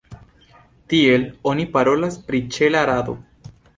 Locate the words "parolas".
1.75-2.17